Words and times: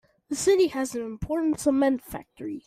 The 0.29 0.35
city 0.35 0.69
has 0.69 0.95
an 0.95 1.03
important 1.05 1.59
cement 1.59 2.01
factory. 2.01 2.59